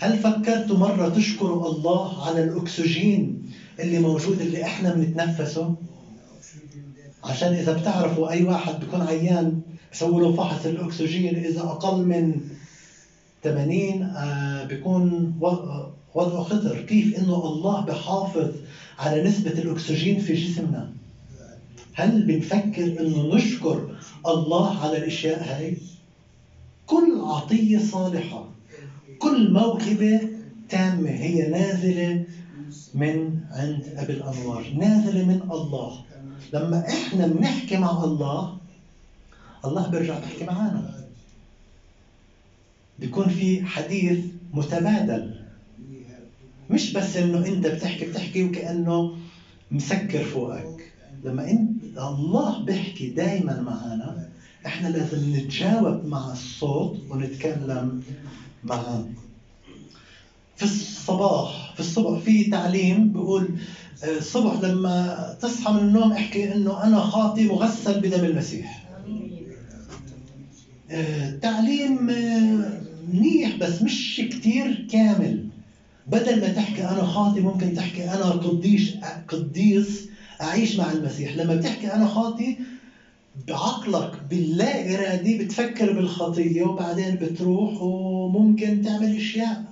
هل 0.00 0.18
فكرتوا 0.18 0.76
مرة 0.78 1.08
تشكروا 1.08 1.68
الله 1.68 2.26
على 2.26 2.44
الأكسجين 2.44 3.42
اللي 3.80 3.98
موجود 3.98 4.40
اللي 4.40 4.64
إحنا 4.64 4.94
بنتنفسه؟ 4.94 5.74
عشان 7.24 7.52
إذا 7.54 7.72
بتعرفوا 7.78 8.30
أي 8.30 8.44
واحد 8.44 8.80
بيكون 8.80 9.02
عيان 9.02 9.60
بسووا 9.92 10.20
له 10.20 10.36
فحص 10.36 10.66
الأكسجين 10.66 11.36
إذا 11.36 11.60
أقل 11.60 12.04
من 12.04 12.40
80 13.44 14.02
آه، 14.02 14.64
بيكون 14.64 15.34
وضعه 16.14 16.42
خطر 16.42 16.80
كيف 16.82 17.18
إنه 17.18 17.44
الله 17.46 17.80
بحافظ 17.80 18.50
على 18.98 19.22
نسبة 19.22 19.50
الأكسجين 19.50 20.20
في 20.20 20.34
جسمنا؟ 20.34 20.90
هل 21.94 22.22
بنفكر 22.22 23.00
إنه 23.00 23.34
نشكر 23.34 23.96
الله 24.26 24.78
على 24.78 24.96
الأشياء 24.98 25.42
هاي؟ 25.44 25.76
كل 26.86 27.20
عطية 27.20 27.78
صالحة 27.78 28.48
كل 29.18 29.52
موهبة 29.52 30.20
تامة 30.68 31.10
هي 31.10 31.48
نازلة 31.48 32.24
من 32.94 33.40
عند 33.50 33.92
أبي 33.96 34.12
الأنوار 34.12 34.72
نازلة 34.76 35.24
من 35.24 35.40
الله. 35.50 36.04
لما 36.52 36.88
إحنا 36.88 37.26
بنحكي 37.26 37.76
مع 37.76 38.04
الله 38.04 38.56
الله 39.64 39.88
بيرجع 39.88 40.18
بيحكي 40.18 40.44
معنا 40.44 40.94
بيكون 42.98 43.28
في 43.28 43.64
حديث 43.64 44.18
متبادل. 44.54 45.37
مش 46.70 46.92
بس 46.92 47.16
إنه 47.16 47.46
أنت 47.46 47.66
بتحكي 47.66 48.04
بتحكي 48.04 48.42
وكأنه 48.44 49.16
مسكر 49.70 50.24
فوقك. 50.24 50.92
لما 51.24 51.50
انت 51.50 51.98
الله 51.98 52.64
بيحكي 52.64 53.10
دائما 53.10 53.60
معنا 53.60 54.28
إحنا 54.66 54.88
لازم 54.88 55.36
نتجاوب 55.36 56.06
مع 56.06 56.32
الصوت 56.32 56.98
ونتكلم 57.10 58.02
معاه 58.64 59.04
في 60.56 60.62
الصباح 60.64 61.72
في 61.74 61.80
الصبح 61.80 62.18
في 62.20 62.44
تعليم 62.44 63.08
بيقول 63.12 63.48
آه، 64.04 64.18
الصبح 64.18 64.60
لما 64.60 65.36
تصحى 65.42 65.72
من 65.72 65.78
النوم 65.78 66.12
احكي 66.12 66.54
إنه 66.54 66.84
أنا 66.84 67.00
خاطي 67.00 67.44
مغسل 67.44 68.00
بدم 68.00 68.24
المسيح. 68.24 68.84
آه، 70.90 71.36
تعليم 71.36 72.10
آه، 72.10 72.80
منيح 73.12 73.56
بس 73.56 73.82
مش 73.82 74.22
كتير 74.30 74.88
كامل. 74.92 75.47
بدل 76.10 76.40
ما 76.40 76.48
تحكي 76.52 76.84
أنا 76.84 77.02
خاطي 77.04 77.40
ممكن 77.40 77.74
تحكي 77.74 78.04
أنا 78.10 78.24
قديس 78.30 78.94
قديس 79.28 80.08
أعيش 80.40 80.76
مع 80.76 80.92
المسيح. 80.92 81.36
لما 81.36 81.54
بتحكي 81.54 81.92
أنا 81.92 82.06
خاطي 82.06 82.56
بعقلك 83.48 84.20
باللا 84.30 84.94
ارادي 84.94 85.38
بتفكر 85.38 85.92
بالخطية 85.92 86.62
وبعدين 86.62 87.14
بتروح 87.14 87.82
وممكن 87.82 88.82
تعمل 88.82 89.16
أشياء. 89.16 89.62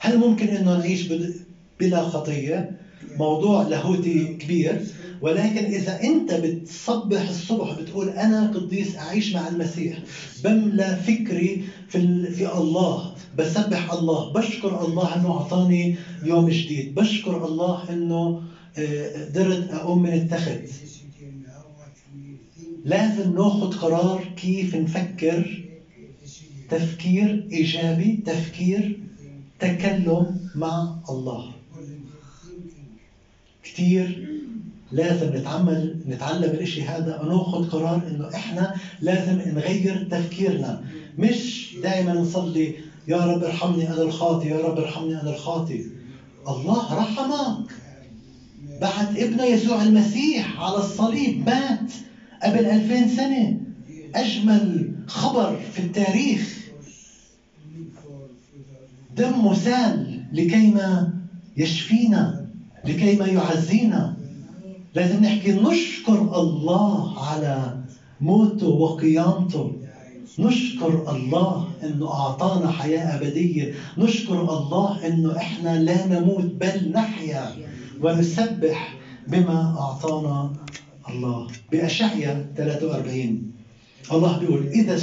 هل 0.00 0.18
ممكن 0.18 0.48
إنه 0.48 0.78
نعيش 0.78 1.02
بل- 1.08 1.34
بلا 1.80 2.02
خطية؟ 2.02 2.76
موضوع 3.18 3.62
لاهوتي 3.62 4.24
كبير 4.34 4.86
ولكن 5.20 5.64
إذا 5.64 6.02
أنت 6.02 6.34
بتصبح 6.34 7.28
الصبح 7.28 7.80
بتقول 7.80 8.08
أنا 8.08 8.50
قديس 8.54 8.96
أعيش 8.96 9.34
مع 9.34 9.48
المسيح 9.48 9.98
بملى 10.44 10.96
فكري 11.06 11.64
في 11.88 12.30
في 12.30 12.54
الله 12.54 13.14
بسبح 13.38 13.92
الله 13.92 14.32
بشكر 14.32 14.84
الله 14.84 15.16
إنه 15.16 15.32
أعطاني 15.32 15.96
يوم 16.24 16.48
جديد 16.48 16.94
بشكر 16.94 17.46
الله 17.46 17.92
إنه 17.92 18.42
آه، 18.78 19.24
قدرت 19.24 19.70
أقوم 19.70 20.02
من 20.02 20.12
التخت. 20.12 20.60
لازم 22.84 23.34
ناخذ 23.34 23.72
قرار 23.78 24.24
كيف 24.36 24.74
نفكر. 24.76 25.64
تفكير 26.70 27.48
إيجابي 27.52 28.22
تفكير 28.26 28.98
تكلم 29.60 30.48
مع 30.54 30.96
الله. 31.10 31.61
كثير 33.72 34.28
لازم 34.92 35.36
نتعمل 35.36 35.96
نتعلم 36.08 36.50
الإشي 36.50 36.82
هذا 36.82 37.20
وناخذ 37.20 37.70
قرار 37.70 38.02
إنه 38.10 38.34
إحنا 38.34 38.74
لازم 39.00 39.38
نغير 39.58 40.08
تفكيرنا. 40.10 40.84
مش 41.18 41.74
دائما 41.82 42.12
نصلي 42.12 42.74
يا 43.08 43.16
رب 43.16 43.44
ارحمني 43.44 43.88
أنا 43.88 44.02
الخاطي 44.02 44.48
يا 44.48 44.58
رب 44.58 44.78
ارحمني 44.78 45.20
أنا 45.20 45.30
الخاطي. 45.30 45.86
الله 46.48 46.94
رحمك. 46.94 47.72
بعد 48.80 49.18
ابنه 49.18 49.44
يسوع 49.44 49.82
المسيح 49.82 50.60
على 50.60 50.76
الصليب 50.76 51.46
مات 51.46 51.92
قبل 52.42 52.66
2000 52.66 53.16
سنة. 53.16 53.60
أجمل 54.14 54.92
خبر 55.06 55.60
في 55.72 55.78
التاريخ. 55.78 56.58
دمه 59.16 59.54
سال 59.54 60.20
لكيما 60.32 61.12
يشفينا. 61.56 62.41
لكيما 62.84 63.26
يعزينا. 63.26 64.16
لازم 64.94 65.22
نحكي 65.24 65.52
نشكر 65.52 66.18
الله 66.40 67.18
على 67.28 67.78
موته 68.20 68.68
وقيامته. 68.68 69.72
نشكر 70.38 71.10
الله 71.16 71.68
إنه 71.84 72.08
أعطانا 72.12 72.70
حياة 72.70 73.16
أبدية. 73.16 73.74
نشكر 73.98 74.40
الله 74.40 75.06
إنه 75.06 75.36
إحنا 75.36 75.82
لا 75.82 76.06
نموت 76.06 76.44
بل 76.44 76.92
نحيا 76.94 77.44
ونسبح 78.02 78.94
بما 79.28 79.76
أعطانا 79.78 80.52
الله. 81.08 81.46
بأشعيا 81.72 82.46
43 82.56 83.52
الله 84.12 84.38
بيقول 84.38 84.66
إذا 84.66 84.94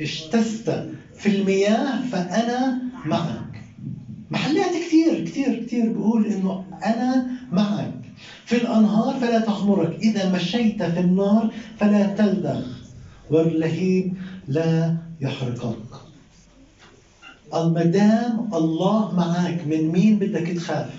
اشتست 0.00 0.84
في 1.16 1.28
المياه 1.28 2.06
فأنا 2.12 2.78
معك 3.06 3.43
محلات 4.30 4.70
كثير 4.70 5.24
كثير 5.24 5.64
كثير 5.64 5.92
بيقول 5.92 6.26
إنه 6.26 6.64
أنا 6.84 7.26
معك. 7.52 7.94
في 8.44 8.56
الأنهار 8.56 9.14
فلا 9.20 9.40
تغمرك 9.40 9.98
إذا 9.98 10.32
مشيت 10.32 10.82
في 10.82 11.00
النار 11.00 11.50
فلا 11.78 12.06
تلدغ. 12.06 12.66
واللهيب 13.30 14.14
لا 14.48 14.96
يحرقك. 15.20 15.76
المدام 17.54 18.48
الله 18.54 19.14
معك. 19.14 19.66
من 19.66 19.88
مين 19.88 20.18
بدك 20.18 20.48
تخاف؟ 20.56 20.90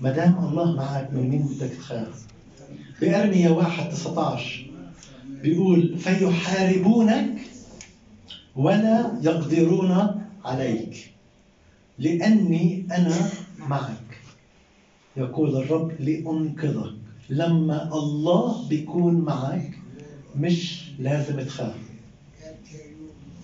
مدام 0.00 0.44
الله 0.44 0.76
معك. 0.76 1.08
من 1.12 1.28
مين 1.30 1.42
بدك 1.42 1.70
تخاف؟ 1.70 2.26
بأرمية 3.00 3.50
واحد 3.50 3.90
19 3.90 4.70
بيقول 5.42 5.98
فيحاربونك 5.98 7.40
ولا 8.56 9.12
يقدرون 9.22 10.22
عليك. 10.44 11.10
لأني 12.00 12.86
أنا 12.92 13.30
معك. 13.58 14.20
يقول 15.16 15.56
الرب 15.56 15.92
لأنقذك. 16.00 16.92
لما 17.30 17.88
الله 17.92 18.68
بيكون 18.68 19.14
معك 19.14 19.78
مش 20.36 20.84
لازم 20.98 21.40
تخاف. 21.40 21.74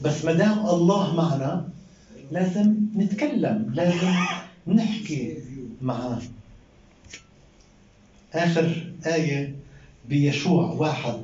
بس 0.02 0.24
ما 0.24 0.32
دام 0.32 0.66
الله 0.66 1.14
معنا 1.14 1.68
لازم 2.32 2.74
نتكلم 2.96 3.70
لازم 3.74 4.14
نحكي 4.66 5.38
معاه. 5.82 6.22
آخر 8.34 8.92
آية 9.06 9.54
بيشوع 10.08 10.70
واحد. 10.70 11.20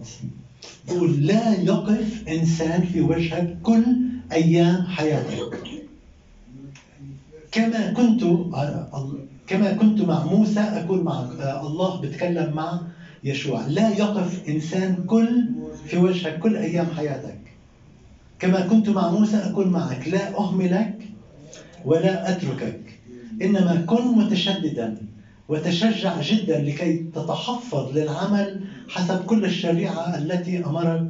بيقول 0.89 1.27
لا 1.27 1.61
يقف 1.61 2.29
إنسان 2.29 2.87
في 2.87 3.01
وجهك 3.01 3.57
كل 3.63 3.85
أيام 4.33 4.87
حياتك. 4.87 5.72
كما 7.53 7.93
كنت 7.93 8.25
كما 9.47 9.73
كنت 9.75 10.01
مع 10.01 10.25
موسى 10.25 10.61
أكون 10.61 11.03
معك 11.03 11.41
آه، 11.41 11.67
الله 11.67 12.01
بتكلم 12.01 12.53
مع 12.55 12.81
يشوع. 13.25 13.67
لا 13.67 13.89
يقف 13.89 14.49
إنسان 14.49 15.05
كل 15.07 15.45
في 15.87 15.97
وجهك 15.97 16.39
كل 16.39 16.57
أيام 16.57 16.87
حياتك. 16.97 17.39
كما 18.39 18.61
كنت 18.61 18.89
مع 18.89 19.11
موسى 19.11 19.37
أكون 19.37 19.67
معك. 19.67 20.09
لا 20.09 20.39
أهملك 20.39 20.95
ولا 21.85 22.31
أتركك. 22.31 22.81
إنما 23.43 23.85
كن 23.87 24.05
متشددا 24.17 24.97
وتشجع 25.49 26.21
جدا 26.21 26.59
لكي 26.61 27.05
تتحفظ 27.15 27.97
للعمل 27.97 28.61
حسب 28.89 29.25
كل 29.25 29.45
الشريعة 29.45 30.17
التي 30.19 30.65
أمرك 30.65 31.09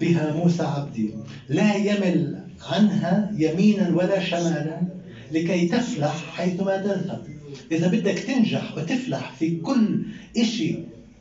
بها 0.00 0.32
موسى 0.32 0.62
عبدي. 0.62 1.14
لا 1.48 1.76
يمل 1.76 2.40
عنها 2.70 3.30
يمينا 3.36 3.94
ولا 3.94 4.20
شمالا. 4.20 4.95
لكي 5.30 5.68
تفلح 5.68 6.30
حيثما 6.30 6.76
تذهب. 6.76 7.26
إذا 7.72 7.88
بدك 7.88 8.18
تنجح 8.18 8.78
وتفلح 8.78 9.32
في 9.38 9.56
كل 9.56 10.04
إشي 10.36 10.78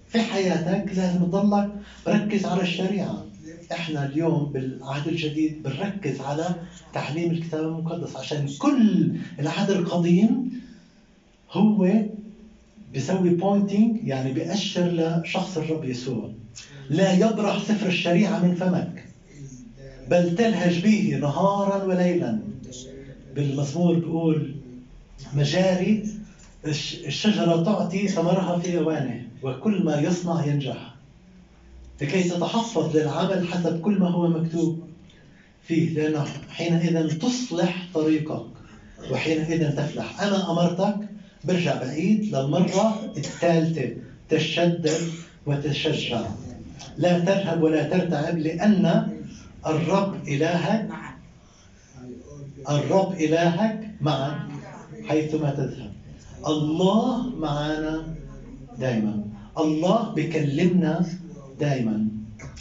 في 0.08 0.20
حياتك 0.22 0.92
لازم 0.96 1.20
تضلك 1.20 1.70
ركز 2.08 2.46
على 2.46 2.62
الشريعة. 2.62 3.26
إحنا 3.72 4.06
اليوم 4.06 4.52
بالعهد 4.54 5.08
الجديد 5.08 5.64
بنركز 5.64 6.22
على 6.22 6.56
تعليم 6.94 7.32
الكتاب 7.32 7.66
المقدس 7.66 8.16
عشان 8.16 8.48
كل 8.60 9.12
العهد 9.40 9.70
القديم 9.70 10.52
هو 11.52 11.88
بيسوي 12.94 13.30
بوينتينج 13.30 14.08
يعني 14.08 14.32
بيأشر 14.32 14.88
لشخص 15.24 15.58
الرب 15.58 15.84
يسوع. 15.86 16.30
لا 16.90 17.14
يبرح 17.14 17.64
سفر 17.64 17.88
الشريعة 17.88 18.40
من 18.46 18.56
فمك 18.56 19.06
بل 20.10 20.36
تلهج 20.36 20.84
به 20.84 21.18
نهارا 21.22 21.84
وليلا. 21.84 22.40
بالمزمور 23.36 23.96
بيقول 24.00 24.56
مجاري 25.34 26.04
الش- 26.66 26.96
الشجرة 27.06 27.64
تعطي 27.64 28.08
ثمرها 28.08 28.60
في 28.60 28.78
أوانه 28.78 29.22
وكل 29.44 29.84
ما 29.84 29.96
يصنع 30.00 30.46
ينجح. 30.46 30.94
لكي 32.02 32.24
تتحفظ 32.24 32.96
للعمل 32.98 33.48
حسب 33.48 33.82
كل 33.82 34.00
ما 34.00 34.10
هو 34.10 34.28
مكتوب 34.28 34.80
فيه 35.68 35.90
لأنه 35.94 36.26
حينئذ 36.50 37.18
تصلح 37.18 37.88
طريقك 37.94 38.46
وحينئذ 39.12 39.76
تفلح. 39.76 40.22
أنا 40.22 40.52
أمرتك 40.52 40.96
برجع 41.44 41.80
بعيد 41.82 42.36
للمرة 42.36 43.12
الثالثة 43.18 43.92
تشدد 44.30 44.98
وتشجع. 45.46 46.22
لا 46.98 47.20
ترهب 47.20 47.62
ولا 47.64 47.84
ترتعب 47.84 48.38
لأن 48.38 49.08
الرب 49.68 50.28
إلهك 50.28 50.88
الرب 52.70 53.14
إلهك 53.14 53.92
معك 54.02 54.38
حيثما 55.08 55.50
تذهب. 55.50 55.92
الله 56.48 57.30
معنا 57.36 58.16
دائما 58.80 59.24
الله 59.58 60.10
بكلمنا 60.16 61.06
دائما 61.60 62.08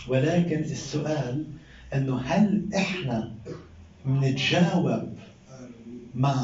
ولكن 0.09 0.59
السؤال 0.61 1.45
إنه 1.95 2.17
هل 2.19 2.65
إحنا 2.77 3.33
بنتجاوب 4.07 5.09
مع 6.15 6.35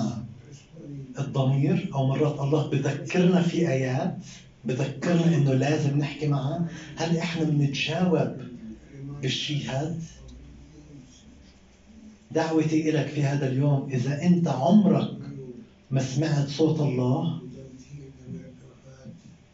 الضمير؟ 1.19 1.91
أو 1.95 2.07
مرات 2.07 2.41
الله 2.41 2.67
بذكرنا 2.71 3.43
في 3.43 3.69
آيات 3.69 4.17
بذكرنا 4.65 5.37
إنه 5.37 5.53
لازم 5.55 5.99
نحكي 5.99 6.29
معه 6.29 6.67
هل 6.97 7.17
إحنا 7.17 7.45
بنتجاوب 7.45 8.37
بالشيء 9.23 9.71
هذا 9.71 9.97
دعوتي 12.31 12.91
إلك 12.91 13.07
في 13.07 13.23
هذا 13.23 13.49
اليوم 13.49 13.89
إذا 13.93 14.23
أنت 14.23 14.49
عمرك 14.49 15.17
ما 15.91 16.01
سمعت 16.01 16.49
صوت 16.49 16.81
الله 16.81 17.41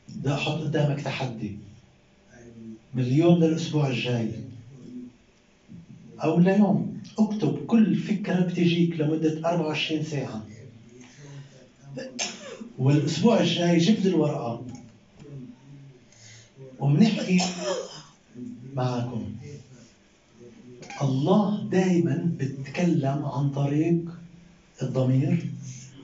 بدي 0.08 0.32
أحط 0.32 0.60
قدامك 0.60 1.00
تحدي. 1.00 1.58
من 2.94 3.02
اليوم 3.02 3.38
للأسبوع 3.38 3.88
الجاي 3.88 4.30
أو 6.24 6.38
ليوم 6.38 7.00
اكتب 7.18 7.66
كل 7.66 7.94
فكرة 7.94 8.40
بتجيك 8.40 9.00
لمدة 9.00 9.48
24 9.48 10.02
ساعة. 10.02 10.46
والأسبوع 12.78 13.40
الجاي 13.40 13.78
جيب 13.78 14.00
لي 14.00 14.08
الورقة 14.08 14.66
وبنحكي 16.78 17.40
معكم. 18.74 19.35
الله 21.02 21.68
دائما 21.70 22.30
بيتكلم 22.38 23.24
عن 23.24 23.50
طريق 23.50 23.98
الضمير 24.82 25.50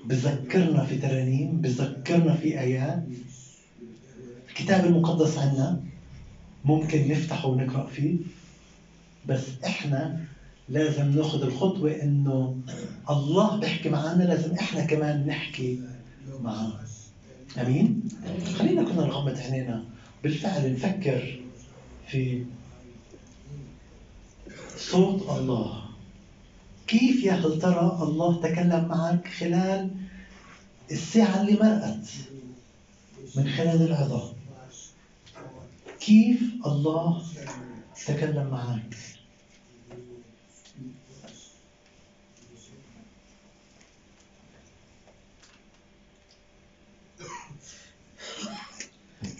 بذكرنا 0.06 0.84
في 0.84 0.96
ترانيم 0.96 1.60
بذكرنا 1.60 2.34
في 2.34 2.60
آيات. 2.60 3.04
الكتاب 4.48 4.84
المقدس 4.84 5.38
عنا 5.38 5.80
ممكن 6.64 7.08
نفتحه 7.08 7.48
ونقرأ 7.48 7.86
فيه 7.86 8.16
بس 9.26 9.44
إحنا 9.64 10.20
لازم 10.68 11.10
ناخذ 11.10 11.42
الخطوة 11.42 11.90
إنه 12.02 12.56
الله 13.10 13.56
بيحكي 13.60 13.88
معنا 13.88 14.22
لازم 14.22 14.52
إحنا 14.54 14.84
كمان 14.84 15.26
نحكي 15.26 15.80
معه. 16.42 16.80
آمين؟ 17.60 18.02
خلينا 18.58 18.82
كنا 18.82 19.04
نغمض 19.06 19.36
عينينا. 19.38 19.84
بالفعل 20.22 20.72
نفكر 20.72 21.40
في 22.08 22.44
صوت 24.76 25.30
الله. 25.38 25.82
كيف 26.86 27.24
يا 27.24 27.32
هل 27.32 27.58
ترى 27.60 27.98
الله 28.02 28.40
تكلم 28.40 28.88
معك 28.88 29.28
خلال 29.28 29.90
الساعة 30.90 31.40
اللي 31.42 31.52
مرقت 31.52 32.06
من 33.36 33.48
خلال 33.48 33.82
العظة 33.82 34.34
كيف 36.00 36.40
الله 36.66 37.24
تكلم 38.06 38.50
معك؟ 38.50 38.96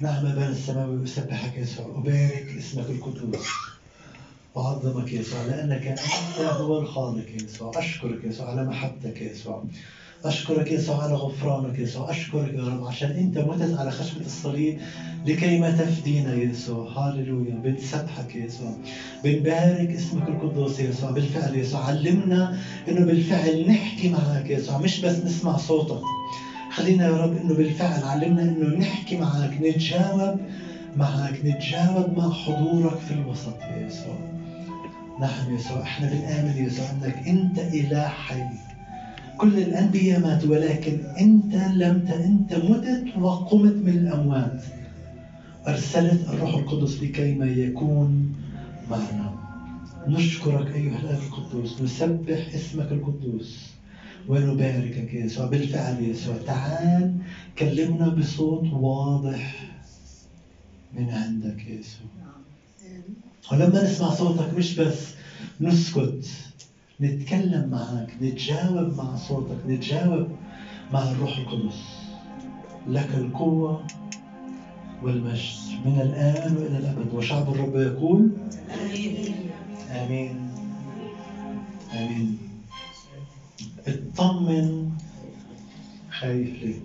نعم 0.01 0.27
أبانا 0.27 0.49
السماوي 0.49 1.05
أسبحك 1.05 1.57
يسوع 1.57 1.87
أبارك 1.87 2.55
اسمك 2.59 2.87
القدوس. 2.91 3.72
وعظمك 4.55 5.13
يسوع 5.13 5.43
لأنك 5.43 5.87
أنت 5.87 6.41
هو 6.41 6.79
الخالق 6.79 7.27
يسوع. 7.45 7.71
أشكرك 7.77 8.25
يسوع 8.25 8.51
على 8.51 8.65
محبتك 8.65 9.21
يسوع. 9.21 9.65
أشكرك 10.25 10.71
يسوع 10.71 11.03
على 11.03 11.13
غفرانك 11.13 11.79
يسوع. 11.79 12.11
أشكرك 12.11 12.55
يا 12.55 12.69
رب 12.69 12.85
عشان 12.85 13.11
أنت 13.11 13.39
متت 13.39 13.79
على 13.79 13.91
خشبة 13.91 14.25
الصليب 14.25 14.79
لكي 15.27 15.59
ما 15.59 15.71
تفدينا 15.71 16.35
يسوع. 16.35 16.89
هاللويا. 16.89 17.55
بنسبحك 17.55 18.35
يسوع. 18.35 18.73
بنبارك 19.25 19.91
اسمك 19.91 20.29
القدوس 20.29 20.81
يسوع. 20.81 21.11
بالفعل 21.11 21.55
يسوع. 21.55 21.85
علمنا 21.85 22.59
إنه 22.89 23.07
بالفعل 23.07 23.67
نحكي 23.69 24.09
معك 24.09 24.51
يسوع. 24.51 24.79
مش 24.79 25.01
بس 25.01 25.19
نسمع 25.19 25.57
صوتك. 25.57 26.03
خلينا 26.71 27.05
يا 27.07 27.17
رب 27.17 27.37
إنه 27.37 27.55
بالفعل 27.55 28.05
علمنا 28.05 28.43
إنه 28.43 28.79
نحكي 28.79 29.17
معك 29.17 29.59
نتجاوب 29.61 30.41
معك 30.97 31.41
نتجاوب 31.45 32.17
مع 32.17 32.33
حضورك 32.33 32.97
في 32.97 33.11
الوسط 33.11 33.61
يا 33.61 33.87
يسوع. 33.87 34.42
نعم 35.21 35.55
يسوع 35.55 35.83
إحنا 35.83 36.07
بنآمن 36.07 36.65
يسوع 36.67 36.91
انك 36.91 37.29
أنت 37.29 37.59
اله 37.59 38.09
حي 38.09 38.43
كل 39.39 39.59
الأنبياء 39.59 40.21
ماتوا 40.21 40.51
ولكن 40.51 41.01
أنت 41.21 41.55
لم 41.55 41.99
ت... 42.09 42.11
أنت 42.11 42.55
متت 42.55 43.17
وقمت 43.17 43.75
من 43.75 43.89
الأموات. 43.89 44.63
أرسلت 45.69 46.29
الروح 46.29 46.55
القدس 46.55 47.03
لكي 47.03 47.35
ما 47.35 47.47
يكون 47.47 48.33
معنا. 48.91 49.35
نشكرك 50.09 50.75
أيها 50.75 50.99
الآب 50.99 51.19
القدوس 51.23 51.83
نسبح 51.83 52.55
اسمك 52.55 52.93
القدوس 52.93 53.73
ونباركك 54.29 55.15
يا 55.15 55.25
يسوع 55.25 55.47
بالفعل 55.47 56.03
يا 56.03 56.09
يسوع. 56.09 56.37
تعال 56.47 57.15
كلمنا 57.59 58.09
بصوت 58.09 58.73
واضح 58.73 59.73
من 60.97 61.11
عندك 61.11 61.67
يا 61.67 61.79
يسوع. 61.79 62.22
ولما 63.53 63.83
نسمع 63.85 64.11
صوتك 64.11 64.55
مش 64.55 64.75
بس 64.81 64.99
نسكت. 65.61 66.27
نتكلم 67.01 67.69
معك 67.71 68.15
نتجاوب 68.23 68.97
مع 68.97 69.17
صوتك 69.17 69.57
نتجاوب 69.67 70.29
مع 70.93 71.11
الروح 71.11 71.39
القدس. 71.39 71.81
لك 72.89 73.09
القوة 73.15 73.87
والمجد 75.03 75.53
من 75.85 76.01
الآن 76.01 76.57
وإلى 76.57 76.79
الأبد. 76.79 77.15
وشعب 77.15 77.55
الرب 77.55 77.77
يقول 77.77 78.31
آمين. 79.91 80.49
آمين. 81.93 82.39
اطمن 83.87 84.91
خايف 86.11 86.63
ليه؟ 86.63 86.81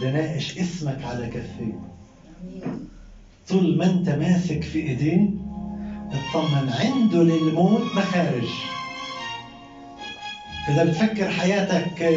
ده 0.00 0.12
ناقش 0.12 0.58
اسمك 0.58 1.04
على 1.04 1.26
كفيه 1.26 1.80
طول 3.48 3.78
ما 3.78 3.86
انت 3.86 4.08
ماسك 4.08 4.64
في 4.64 4.78
ايديه 4.78 5.30
اطمن 6.12 6.72
عنده 6.80 7.22
للموت 7.22 7.82
مخارج 7.94 8.48
إذا 10.68 10.84
بتفكر 10.84 11.30
حياتك 11.30 12.12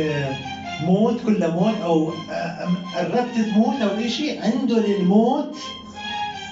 موت 0.84 1.22
كل 1.26 1.52
موت 1.52 1.82
أو 1.82 2.12
قربت 2.96 3.38
تموت 3.38 3.82
أو 3.82 4.08
شيء 4.08 4.42
عنده 4.44 4.80
للموت 4.88 5.58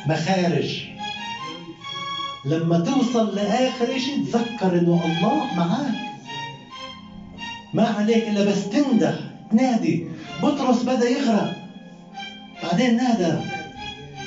مخارج 0.05 0.83
لما 2.45 2.77
توصل 2.77 3.35
لآخر 3.35 3.97
شيء 3.97 4.23
تذكر 4.23 4.77
إنه 4.77 5.01
الله 5.05 5.53
معك 5.55 5.95
ما 7.73 7.87
عليك 7.87 8.27
إلا 8.27 8.45
بس 8.45 8.69
تنده 8.69 9.15
تنادي. 9.51 10.07
بطرس 10.43 10.83
بدأ 10.83 11.09
يغرق. 11.09 11.53
بعدين 12.63 12.95
نادى. 12.95 13.62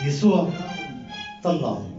يسوع 0.07 0.51
طلع 1.43 1.96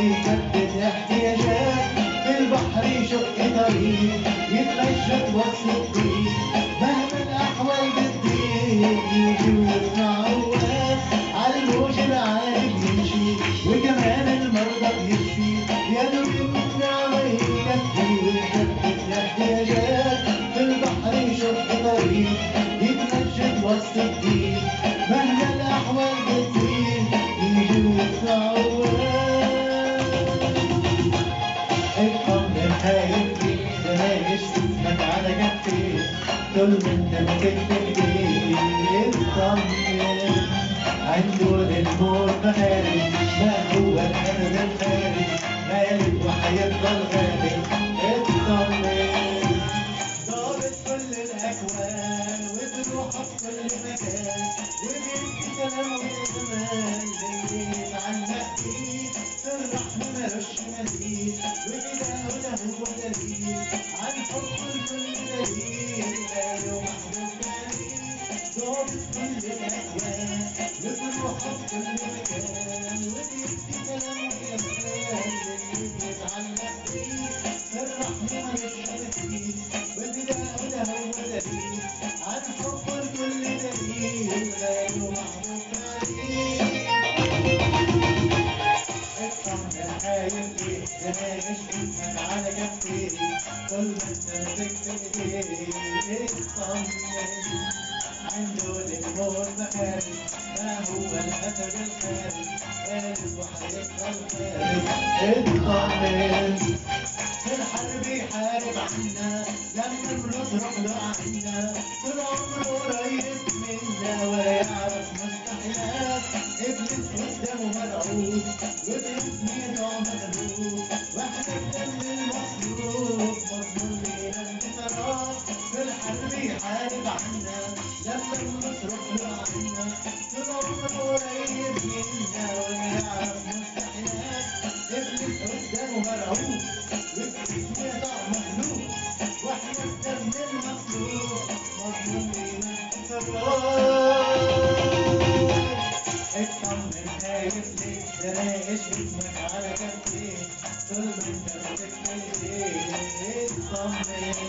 احتياجات 0.88 1.84
البحر 2.38 2.84
يشق 2.84 3.36
طريق 3.36 4.20
يتمشى 4.52 5.36
وسط 5.36 5.96
الطريق 5.96 6.32
مهما 6.80 7.22
الأحوال 7.22 7.90
بتضيق 7.96 9.02
يجي 9.12 9.50
ويسمع 9.58 10.13
منك 36.66 37.12
بكلمة 37.28 37.78
بيطمن 38.90 39.60
عنده 41.08 41.50
الأمور 41.80 42.30
مهاري 42.44 43.00
ما 43.40 43.52
هو 43.74 43.98
أنا 43.98 44.48
ده 44.54 44.62
الخارج 44.64 45.28
مالك 45.68 46.14
غالي 47.14 47.93
الاسد 101.14 101.74
الخارج 101.74 102.46
غالب 102.88 103.38
وحيفضل 103.38 104.14
خارج 105.66 106.62
اطمن 107.24 107.52
الحرب 107.58 108.06
يحارب 108.06 108.76
عنا 108.78 109.44
لما 109.74 110.12
بنضرب 110.12 110.62
عنا 110.92 111.73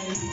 اطمن 0.05 0.29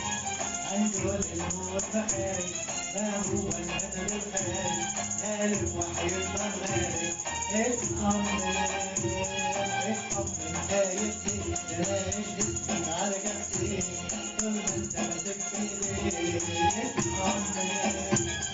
عنده 0.72 1.18
الموت 1.32 1.84
مخارج 1.94 2.50
ما 2.94 3.16
هو 3.16 3.48
الاسد 3.48 4.12
الخارج 4.12 4.82
غالب 5.22 5.76
وحيفضل 5.76 6.50
غالب 6.62 7.14
اطمن 7.54 8.42
اطمن 10.12 10.56
خايف 10.70 11.16
ليه 11.26 11.54
تلاقيش 11.54 12.26
اسمك 12.38 12.88
على 12.88 13.14
كفي 13.14 13.82
طول 14.38 14.50
ما 14.52 14.74
انت 14.76 14.96
ماسك 14.96 15.36
ايديه 15.54 16.38
اطمن 17.20 17.70
امين 17.84 18.51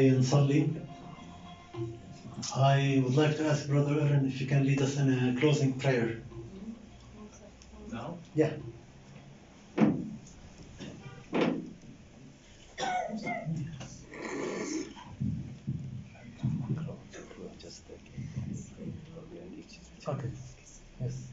نصلي 0.00 0.68
I 2.54 3.02
would 3.04 3.16
like 3.16 3.36
to 3.36 3.46
ask 3.46 3.68
Brother 3.68 4.00
Aaron 4.00 4.26
if 4.26 4.40
you 4.40 4.46
can 4.46 4.64
lead 4.64 4.80
us 4.80 4.96
in 4.96 5.12
a 5.12 5.40
closing 5.40 5.72
prayer. 5.74 6.22
Now? 7.92 8.18
Yeah. 8.34 8.52
Okay. 20.08 20.30
Yes. 21.00 21.28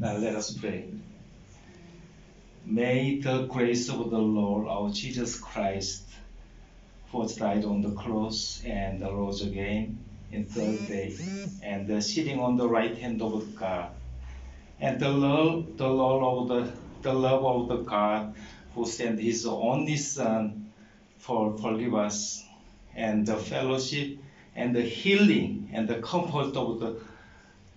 Now 0.00 0.16
let 0.16 0.34
us 0.36 0.52
pray. 0.52 0.88
May 2.64 3.18
the 3.20 3.46
grace 3.46 3.88
of 3.88 4.10
the 4.10 4.18
Lord 4.18 4.68
our 4.68 4.90
Jesus 4.90 5.38
Christ, 5.38 6.04
was 7.11 7.35
died 7.35 7.65
on 7.65 7.81
the 7.81 7.91
cross 7.91 8.61
and 8.65 9.01
rose 9.01 9.41
again 9.41 10.05
in 10.31 10.45
third 10.45 10.87
day, 10.87 11.15
and 11.63 11.89
uh, 11.91 12.01
sitting 12.01 12.39
on 12.39 12.57
the 12.57 12.67
right 12.67 12.97
hand 12.97 13.21
of 13.21 13.55
God, 13.55 13.91
and 14.79 14.99
the 14.99 15.09
love, 15.09 15.77
the 15.77 15.87
love 15.87 16.23
of 16.23 16.47
the, 16.49 16.79
the 17.01 17.13
love 17.13 17.45
of 17.45 17.67
the 17.69 17.83
God 17.83 18.35
who 18.73 18.85
sent 18.85 19.19
His 19.19 19.45
only 19.45 19.97
Son 19.97 20.71
for 21.17 21.57
forgive 21.57 21.95
us, 21.95 22.43
and 22.95 23.25
the 23.25 23.37
fellowship 23.37 24.17
and 24.55 24.75
the 24.75 24.81
healing 24.81 25.69
and 25.73 25.87
the 25.87 26.01
comfort 26.01 26.55
of 26.55 26.79
the 26.79 26.99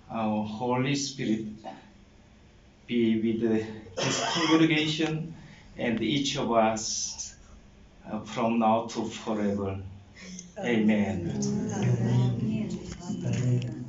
Holy 0.08 0.94
Spirit 0.94 1.46
be 2.86 3.20
with 3.20 3.40
the- 3.40 3.66
this 3.96 4.24
congregation 4.34 5.34
and 5.76 6.00
each 6.02 6.36
of 6.36 6.52
us 6.52 7.34
from 8.25 8.59
now 8.59 8.88
to 8.93 9.01
forever. 9.25 9.71
Amen. 10.59 11.17
آمين 13.25 13.86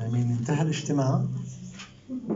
آمين 0.00 0.30
انتهى 0.38 0.62
الاجتماع 0.62 1.24